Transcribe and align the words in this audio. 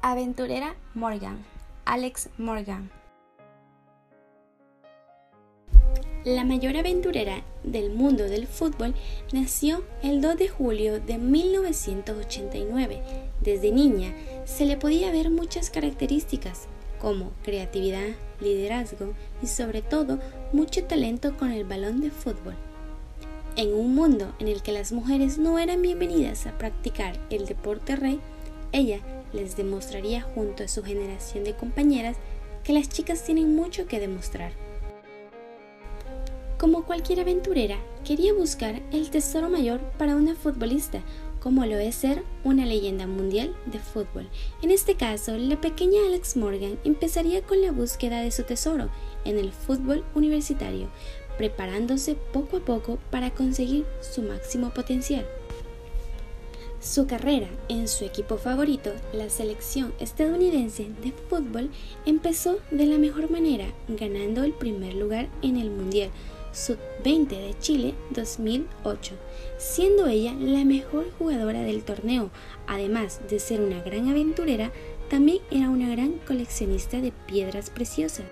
Aventurera 0.00 0.76
Morgan, 0.94 1.44
Alex 1.84 2.28
Morgan. 2.38 2.88
La 6.24 6.44
mayor 6.44 6.76
aventurera 6.76 7.42
del 7.64 7.90
mundo 7.90 8.22
del 8.22 8.46
fútbol 8.46 8.94
nació 9.32 9.82
el 10.04 10.20
2 10.20 10.36
de 10.36 10.48
julio 10.48 11.00
de 11.00 11.18
1989. 11.18 13.02
Desde 13.40 13.72
niña 13.72 14.14
se 14.44 14.66
le 14.66 14.76
podía 14.76 15.10
ver 15.10 15.30
muchas 15.30 15.68
características 15.68 16.68
como 17.00 17.32
creatividad, 17.42 18.10
liderazgo 18.40 19.14
y 19.42 19.48
sobre 19.48 19.82
todo 19.82 20.20
mucho 20.52 20.84
talento 20.84 21.36
con 21.36 21.50
el 21.50 21.64
balón 21.64 22.00
de 22.00 22.12
fútbol. 22.12 22.54
En 23.56 23.74
un 23.74 23.96
mundo 23.96 24.32
en 24.38 24.46
el 24.46 24.62
que 24.62 24.70
las 24.70 24.92
mujeres 24.92 25.38
no 25.38 25.58
eran 25.58 25.82
bienvenidas 25.82 26.46
a 26.46 26.56
practicar 26.56 27.18
el 27.30 27.46
deporte 27.46 27.96
rey, 27.96 28.20
ella 28.72 29.00
les 29.32 29.56
demostraría 29.56 30.22
junto 30.22 30.64
a 30.64 30.68
su 30.68 30.82
generación 30.82 31.44
de 31.44 31.54
compañeras 31.54 32.16
que 32.64 32.72
las 32.72 32.88
chicas 32.88 33.24
tienen 33.24 33.54
mucho 33.54 33.86
que 33.86 34.00
demostrar. 34.00 34.52
Como 36.58 36.84
cualquier 36.84 37.20
aventurera, 37.20 37.78
quería 38.04 38.34
buscar 38.34 38.82
el 38.90 39.10
tesoro 39.10 39.48
mayor 39.48 39.80
para 39.96 40.16
una 40.16 40.34
futbolista, 40.34 41.02
como 41.40 41.64
lo 41.64 41.78
es 41.78 41.94
ser 41.94 42.24
una 42.42 42.66
leyenda 42.66 43.06
mundial 43.06 43.54
de 43.66 43.78
fútbol. 43.78 44.28
En 44.60 44.72
este 44.72 44.96
caso, 44.96 45.38
la 45.38 45.60
pequeña 45.60 46.00
Alex 46.06 46.36
Morgan 46.36 46.78
empezaría 46.84 47.42
con 47.42 47.62
la 47.62 47.70
búsqueda 47.70 48.20
de 48.20 48.32
su 48.32 48.42
tesoro 48.42 48.90
en 49.24 49.38
el 49.38 49.52
fútbol 49.52 50.04
universitario, 50.16 50.88
preparándose 51.36 52.16
poco 52.32 52.56
a 52.56 52.60
poco 52.60 52.98
para 53.10 53.30
conseguir 53.30 53.86
su 54.00 54.22
máximo 54.22 54.70
potencial. 54.70 55.26
Su 56.80 57.08
carrera 57.08 57.48
en 57.68 57.88
su 57.88 58.04
equipo 58.04 58.36
favorito, 58.36 58.92
la 59.12 59.28
selección 59.30 59.92
estadounidense 59.98 60.86
de 61.02 61.12
fútbol, 61.28 61.70
empezó 62.06 62.60
de 62.70 62.86
la 62.86 62.98
mejor 62.98 63.30
manera, 63.30 63.66
ganando 63.88 64.44
el 64.44 64.52
primer 64.52 64.94
lugar 64.94 65.28
en 65.42 65.56
el 65.56 65.70
Mundial 65.70 66.10
Sub-20 66.52 67.28
de 67.28 67.54
Chile 67.60 67.94
2008, 68.10 69.14
siendo 69.58 70.06
ella 70.06 70.34
la 70.34 70.64
mejor 70.64 71.10
jugadora 71.18 71.62
del 71.62 71.82
torneo. 71.82 72.30
Además 72.68 73.20
de 73.28 73.40
ser 73.40 73.60
una 73.60 73.82
gran 73.82 74.08
aventurera, 74.08 74.70
también 75.10 75.38
era 75.50 75.70
una 75.70 75.88
gran 75.90 76.12
coleccionista 76.26 77.00
de 77.00 77.12
piedras 77.26 77.70
preciosas. 77.70 78.26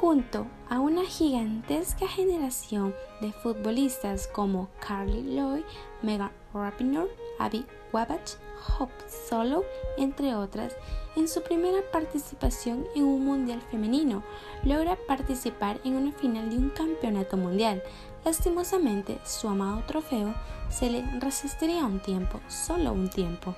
Junto 0.00 0.46
a 0.70 0.80
una 0.80 1.04
gigantesca 1.04 2.08
generación 2.08 2.94
de 3.20 3.32
futbolistas 3.32 4.28
como 4.28 4.70
Carly 4.80 5.36
Lloyd, 5.36 5.62
Megan 6.00 6.32
Rapinoe, 6.54 7.10
Abby 7.38 7.66
Wabach, 7.92 8.38
Hope 8.78 8.94
Solo, 9.28 9.62
entre 9.98 10.34
otras, 10.34 10.74
en 11.16 11.28
su 11.28 11.42
primera 11.42 11.82
participación 11.92 12.86
en 12.96 13.04
un 13.04 13.26
mundial 13.26 13.60
femenino, 13.70 14.22
logra 14.64 14.96
participar 15.06 15.78
en 15.84 15.96
una 15.96 16.12
final 16.12 16.48
de 16.48 16.56
un 16.56 16.70
campeonato 16.70 17.36
mundial. 17.36 17.82
Lastimosamente, 18.24 19.18
su 19.26 19.48
amado 19.48 19.82
trofeo 19.86 20.34
se 20.70 20.88
le 20.88 21.04
resistiría 21.20 21.84
un 21.84 22.00
tiempo, 22.00 22.40
solo 22.48 22.94
un 22.94 23.10
tiempo. 23.10 23.54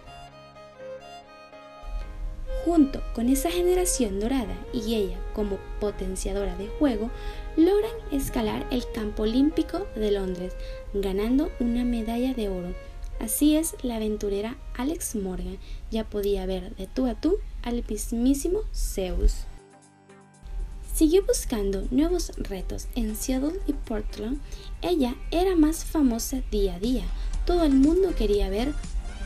Junto 2.64 3.02
con 3.14 3.28
esa 3.28 3.50
generación 3.50 4.20
dorada 4.20 4.56
y 4.72 4.94
ella 4.94 5.18
como 5.34 5.58
potenciadora 5.80 6.56
de 6.56 6.68
juego, 6.68 7.10
logran 7.56 7.90
escalar 8.12 8.66
el 8.70 8.84
campo 8.92 9.24
olímpico 9.24 9.86
de 9.96 10.12
Londres, 10.12 10.54
ganando 10.94 11.50
una 11.58 11.84
medalla 11.84 12.34
de 12.34 12.48
oro. 12.48 12.74
Así 13.18 13.56
es, 13.56 13.74
la 13.82 13.96
aventurera 13.96 14.56
Alex 14.74 15.16
Morgan 15.16 15.58
ya 15.90 16.04
podía 16.04 16.46
ver 16.46 16.74
de 16.76 16.86
tú 16.86 17.06
a 17.06 17.14
tú 17.14 17.38
al 17.62 17.84
mismísimo 17.88 18.60
Zeus. 18.72 19.44
Siguió 20.94 21.24
buscando 21.24 21.84
nuevos 21.90 22.32
retos 22.36 22.86
en 22.94 23.16
Seattle 23.16 23.58
y 23.66 23.72
Portland. 23.72 24.40
Ella 24.82 25.16
era 25.30 25.56
más 25.56 25.84
famosa 25.84 26.42
día 26.50 26.74
a 26.74 26.78
día. 26.78 27.04
Todo 27.46 27.64
el 27.64 27.74
mundo 27.74 28.14
quería 28.16 28.50
ver 28.50 28.72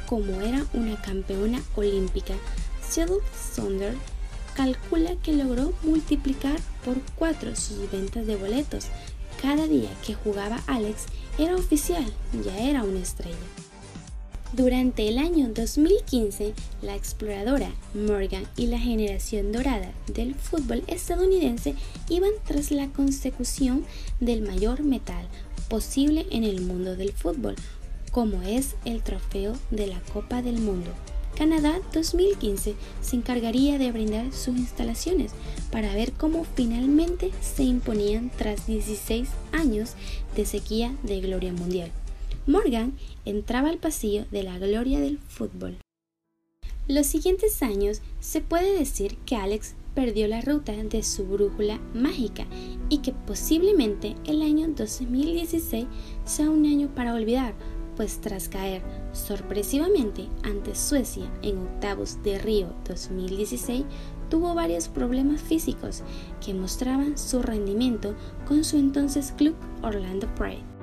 cómo 0.06 0.40
era 0.40 0.64
una 0.74 1.00
campeona 1.02 1.60
olímpica. 1.74 2.34
Seattle 2.88 3.18
Sonder 3.54 3.94
calcula 4.54 5.16
que 5.22 5.32
logró 5.32 5.72
multiplicar 5.82 6.58
por 6.84 6.96
cuatro 7.16 7.54
sus 7.56 7.90
ventas 7.90 8.26
de 8.26 8.36
boletos. 8.36 8.86
Cada 9.40 9.66
día 9.66 9.90
que 10.04 10.14
jugaba 10.14 10.62
Alex 10.66 11.06
era 11.38 11.56
oficial, 11.56 12.06
ya 12.44 12.56
era 12.58 12.82
una 12.82 13.00
estrella. 13.00 13.36
Durante 14.52 15.08
el 15.08 15.18
año 15.18 15.48
2015, 15.52 16.54
la 16.80 16.94
exploradora 16.94 17.70
Morgan 17.94 18.46
y 18.56 18.68
la 18.68 18.78
generación 18.78 19.52
dorada 19.52 19.92
del 20.06 20.34
fútbol 20.34 20.82
estadounidense 20.86 21.74
iban 22.08 22.30
tras 22.46 22.70
la 22.70 22.86
consecución 22.88 23.84
del 24.20 24.42
mayor 24.42 24.82
metal 24.82 25.26
posible 25.68 26.26
en 26.30 26.44
el 26.44 26.62
mundo 26.62 26.96
del 26.96 27.12
fútbol, 27.12 27.56
como 28.12 28.40
es 28.42 28.76
el 28.84 29.02
trofeo 29.02 29.52
de 29.70 29.88
la 29.88 30.00
Copa 30.12 30.40
del 30.40 30.58
Mundo. 30.60 30.92
Canadá 31.36 31.78
2015 31.92 32.74
se 33.02 33.16
encargaría 33.16 33.76
de 33.78 33.92
brindar 33.92 34.32
sus 34.32 34.56
instalaciones 34.56 35.32
para 35.70 35.94
ver 35.94 36.12
cómo 36.12 36.46
finalmente 36.54 37.30
se 37.42 37.62
imponían 37.62 38.30
tras 38.38 38.66
16 38.66 39.28
años 39.52 39.92
de 40.34 40.46
sequía 40.46 40.96
de 41.02 41.20
gloria 41.20 41.52
mundial. 41.52 41.92
Morgan 42.46 42.94
entraba 43.26 43.68
al 43.68 43.76
pasillo 43.76 44.24
de 44.30 44.44
la 44.44 44.58
gloria 44.58 44.98
del 44.98 45.18
fútbol. 45.18 45.76
Los 46.88 47.06
siguientes 47.06 47.62
años 47.62 48.00
se 48.20 48.40
puede 48.40 48.78
decir 48.78 49.18
que 49.26 49.36
Alex 49.36 49.74
perdió 49.94 50.28
la 50.28 50.40
ruta 50.40 50.72
de 50.72 51.02
su 51.02 51.26
brújula 51.26 51.80
mágica 51.92 52.46
y 52.88 52.98
que 52.98 53.12
posiblemente 53.12 54.14
el 54.24 54.40
año 54.40 54.68
2016 54.68 55.86
sea 56.24 56.48
un 56.48 56.64
año 56.64 56.88
para 56.94 57.14
olvidar, 57.14 57.54
pues 57.96 58.20
tras 58.20 58.48
caer 58.48 58.82
sorpresivamente 59.12 60.28
ante 60.42 60.74
Suecia 60.74 61.24
en 61.42 61.58
octavos 61.58 62.22
de 62.22 62.38
Río 62.38 62.68
2016, 62.88 63.84
tuvo 64.28 64.54
varios 64.54 64.88
problemas 64.88 65.40
físicos 65.40 66.02
que 66.44 66.54
mostraban 66.54 67.16
su 67.16 67.42
rendimiento 67.42 68.14
con 68.46 68.64
su 68.64 68.76
entonces 68.76 69.32
club 69.36 69.54
Orlando 69.82 70.32
Pride. 70.34 70.75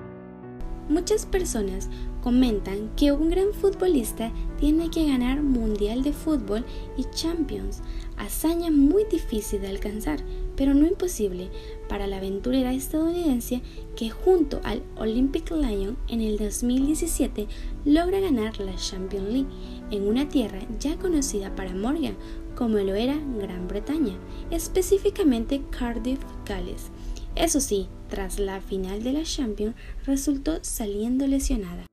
Muchas 0.89 1.25
personas 1.25 1.89
comentan 2.21 2.89
que 2.97 3.13
un 3.13 3.29
gran 3.29 3.53
futbolista 3.53 4.31
tiene 4.59 4.89
que 4.89 5.07
ganar 5.07 5.41
Mundial 5.41 6.03
de 6.03 6.11
Fútbol 6.11 6.65
y 6.97 7.05
Champions, 7.15 7.81
hazaña 8.17 8.69
muy 8.69 9.05
difícil 9.05 9.61
de 9.61 9.69
alcanzar, 9.69 10.19
pero 10.57 10.73
no 10.73 10.85
imposible 10.85 11.49
para 11.87 12.05
la 12.05 12.17
aventurera 12.17 12.73
estadounidense 12.73 13.61
que 13.95 14.09
junto 14.09 14.59
al 14.63 14.83
Olympic 14.97 15.51
Lion 15.51 15.97
en 16.09 16.19
el 16.19 16.37
2017 16.37 17.47
logra 17.85 18.19
ganar 18.19 18.59
la 18.59 18.75
Champions 18.75 19.29
League 19.29 19.49
en 19.89 20.07
una 20.07 20.27
tierra 20.27 20.59
ya 20.79 20.97
conocida 20.97 21.55
para 21.55 21.73
Morgan 21.73 22.15
como 22.55 22.77
lo 22.77 22.93
era 22.93 23.17
Gran 23.39 23.67
Bretaña, 23.67 24.17
específicamente 24.51 25.61
Cardiff, 25.71 26.19
Gales. 26.45 26.89
Eso 27.35 27.59
sí, 27.59 27.87
tras 28.13 28.37
la 28.37 28.61
final 28.61 29.01
de 29.01 29.11
la 29.11 29.23
Champions 29.23 29.73
resultó 30.05 30.59
saliendo 30.61 31.25
lesionada. 31.25 31.87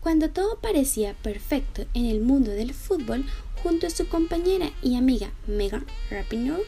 Cuando 0.00 0.28
todo 0.28 0.60
parecía 0.60 1.14
perfecto 1.14 1.86
en 1.94 2.04
el 2.04 2.20
mundo 2.20 2.50
del 2.50 2.74
fútbol, 2.74 3.24
junto 3.62 3.86
a 3.86 3.90
su 3.90 4.06
compañera 4.08 4.70
y 4.82 4.96
amiga 4.96 5.30
Megan 5.46 5.86
Rapinoe, 6.10 6.60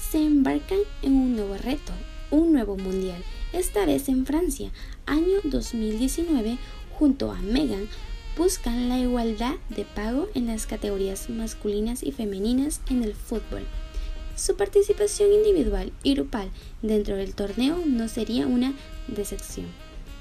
se 0.00 0.18
embarcan 0.18 0.80
en 1.02 1.12
un 1.12 1.36
nuevo 1.36 1.56
reto, 1.56 1.92
un 2.32 2.52
nuevo 2.52 2.76
mundial, 2.76 3.22
esta 3.52 3.86
vez 3.86 4.08
en 4.08 4.26
Francia, 4.26 4.72
año 5.06 5.38
2019, 5.44 6.58
junto 6.98 7.30
a 7.30 7.40
Megan, 7.40 7.86
buscan 8.36 8.88
la 8.88 8.98
igualdad 8.98 9.54
de 9.68 9.84
pago 9.84 10.28
en 10.34 10.48
las 10.48 10.66
categorías 10.66 11.30
masculinas 11.30 12.02
y 12.02 12.10
femeninas 12.10 12.80
en 12.90 13.04
el 13.04 13.14
fútbol. 13.14 13.64
Su 14.36 14.56
participación 14.56 15.32
individual 15.32 15.92
y 16.02 16.14
grupal 16.14 16.50
dentro 16.82 17.16
del 17.16 17.34
torneo 17.34 17.82
no 17.86 18.08
sería 18.08 18.46
una 18.46 18.74
decepción 19.08 19.66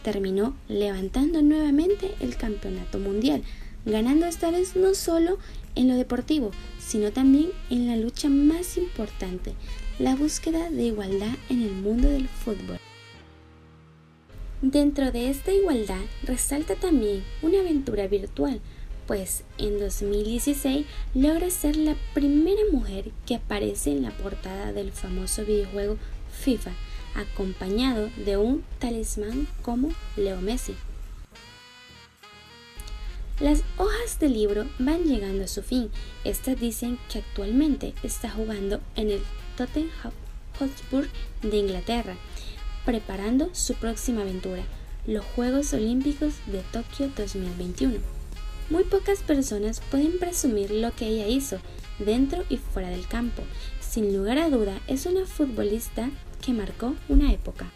terminó 0.02 0.56
levantando 0.68 1.42
nuevamente 1.42 2.14
el 2.20 2.36
campeonato 2.36 3.00
mundial, 3.00 3.44
ganando 3.86 4.26
esta 4.26 4.52
vez 4.52 4.76
no 4.76 4.94
solo 4.94 5.38
en 5.76 5.88
lo 5.88 5.96
deportivo, 5.96 6.52
sino 6.80 7.12
también 7.12 7.50
en 7.70 7.88
la 7.88 7.96
lucha 7.96 8.30
más 8.30 8.78
importante, 8.78 9.54
la 10.00 10.16
búsqueda 10.16 10.70
de 10.70 10.84
igualdad 10.84 11.34
en 11.50 11.64
el 11.64 11.72
mundo 11.72 12.10
del 12.10 12.28
fútbol. 12.28 12.80
Dentro 14.62 15.12
de 15.12 15.30
esta 15.30 15.52
igualdad 15.52 16.02
resalta 16.24 16.76
también 16.76 17.24
una 17.42 17.60
aventura 17.60 18.08
virtual, 18.08 18.62
pues 19.12 19.44
en 19.58 19.78
2016 19.78 20.86
logra 21.16 21.50
ser 21.50 21.76
la 21.76 21.98
primera 22.14 22.62
mujer 22.72 23.12
que 23.26 23.36
aparece 23.36 23.92
en 23.92 24.04
la 24.04 24.12
portada 24.12 24.72
del 24.72 24.94
famoso 24.94 25.44
videojuego 25.44 25.98
FIFA, 26.32 26.72
acompañado 27.16 28.10
de 28.26 28.38
un 28.38 28.64
talismán 28.80 29.50
como 29.64 29.90
Leo 30.16 30.40
Messi. 30.40 30.76
Las 33.42 33.64
hojas 33.76 34.18
del 34.18 34.32
libro 34.32 34.66
van 34.80 35.04
llegando 35.04 35.44
a 35.44 35.50
su 35.50 35.62
fin. 35.62 35.90
Estas 36.24 36.58
dicen 36.58 36.98
que 37.12 37.20
actualmente 37.20 37.94
está 38.04 38.30
jugando 38.30 38.80
en 38.96 39.12
el 39.12 39.22
Tottenham 39.58 40.14
Hotspur 40.58 41.06
de 41.42 41.58
Inglaterra, 41.58 42.16
preparando 42.86 43.50
su 43.52 43.74
próxima 43.74 44.22
aventura, 44.22 44.64
los 45.06 45.26
Juegos 45.36 45.74
Olímpicos 45.74 46.36
de 46.46 46.62
Tokio 46.72 47.12
2021. 47.18 48.21
Muy 48.72 48.86
pocas 48.86 49.20
personas 49.20 49.82
pueden 49.92 50.18
presumir 50.18 50.72
lo 50.72 50.96
que 50.96 51.06
ella 51.06 51.28
hizo 51.28 51.58
dentro 52.00 52.46
y 52.48 52.56
fuera 52.56 52.90
del 52.90 53.06
campo. 53.06 53.44
Sin 53.82 54.16
lugar 54.16 54.38
a 54.38 54.50
duda, 54.50 54.80
es 54.88 55.06
una 55.06 55.26
futbolista 55.26 56.10
que 56.42 56.54
marcó 56.54 56.96
una 57.10 57.34
época. 57.34 57.70